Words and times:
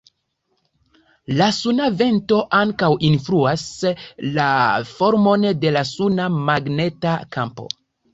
La 1.41 1.47
suna 1.57 1.89
vento 1.99 2.39
ankaŭ 2.59 2.89
influas 3.09 3.65
la 4.39 4.47
formon 4.93 5.45
de 5.65 5.75
la 5.77 5.85
suna 5.91 6.27
magneta 6.49 7.13
kampo. 7.37 7.69